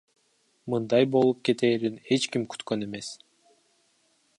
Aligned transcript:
Мындай 0.73 1.07
болуп 1.17 1.43
кетээрин 1.51 2.01
эч 2.17 2.27
ким 2.37 2.49
күткөн 2.55 2.87
эмес. 2.91 3.13